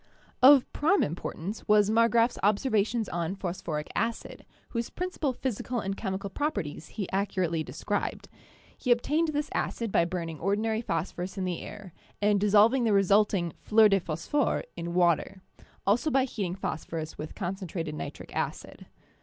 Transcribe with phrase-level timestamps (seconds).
[0.41, 6.87] Of prime importance was Marggrafs observations on phosphoric acid, whose principal physical and chemical properties
[6.97, 8.27] he accurately described.
[8.75, 13.53] He obtained this acid by burning ordinary phosphorus in the air, and dissolving the resulting
[13.61, 15.43] "fleurs de phosphore" in water;
[15.85, 18.87] also by heating phosphorus with concentrated nitric acid.